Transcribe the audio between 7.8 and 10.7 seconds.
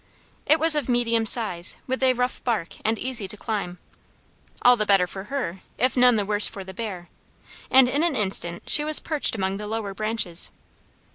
in an instant she was perched among the lower branches.